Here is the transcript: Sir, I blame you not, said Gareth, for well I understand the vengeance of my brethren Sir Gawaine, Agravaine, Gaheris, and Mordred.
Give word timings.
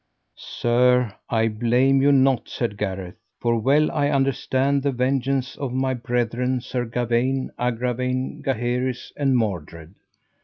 Sir, 0.35 1.13
I 1.29 1.47
blame 1.47 2.01
you 2.01 2.11
not, 2.11 2.49
said 2.49 2.75
Gareth, 2.75 3.17
for 3.39 3.59
well 3.59 3.91
I 3.91 4.09
understand 4.09 4.81
the 4.81 4.91
vengeance 4.91 5.55
of 5.55 5.73
my 5.73 5.93
brethren 5.93 6.59
Sir 6.59 6.85
Gawaine, 6.85 7.51
Agravaine, 7.59 8.41
Gaheris, 8.43 9.11
and 9.15 9.37
Mordred. 9.37 9.93